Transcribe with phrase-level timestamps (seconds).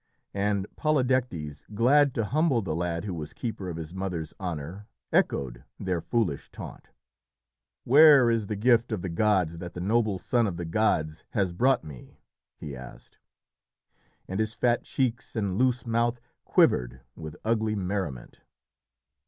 [0.33, 5.63] And Polydectes, glad to humble the lad who was keeper of his mother's honour, echoed
[5.79, 6.89] their foolish taunt.
[7.83, 11.53] "Where is the gift of the gods that the noble son of the gods has
[11.53, 12.17] brought me?"
[12.57, 13.19] he asked,
[14.27, 18.39] and his fat cheeks and loose mouth quivered with ugly merriment.